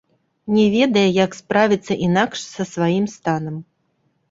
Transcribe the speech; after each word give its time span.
Не 0.53 0.63
ведае, 0.75 1.03
як 1.25 1.31
справіцца 1.41 1.93
інакш 2.07 2.39
са 2.55 2.69
сваім 2.73 3.05
станам. 3.19 3.63